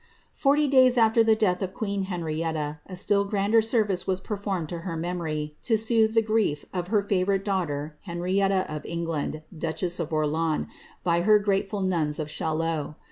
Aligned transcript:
'orty 0.43 0.67
days 0.67 0.97
after 0.97 1.21
the 1.23 1.35
death 1.35 1.61
of 1.61 1.75
queen 1.75 2.05
Henrietta, 2.05 2.79
a 2.87 2.95
still 2.95 3.23
grander 3.23 3.61
sen'ice 3.61 4.19
performed 4.23 4.67
to 4.67 4.79
her 4.79 4.97
memory, 4.97 5.55
to 5.61 5.77
soothe 5.77 6.15
the 6.15 6.23
grief 6.23 6.65
of 6.73 6.87
her 6.87 7.03
favourite 7.03 7.45
^'hter, 7.45 7.91
Henrietta 8.05 8.65
of 8.67 8.83
England, 8.83 9.43
duchess 9.55 9.99
of 9.99 10.11
Orleans, 10.11 10.65
by 11.03 11.21
her 11.21 11.37
grateful 11.37 11.81
nuns 11.81 12.17
'haillot. 12.17 12.95